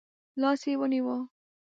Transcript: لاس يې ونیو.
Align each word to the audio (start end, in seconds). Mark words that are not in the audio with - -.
لاس 0.41 0.61
يې 0.69 0.73
ونیو. 0.79 1.15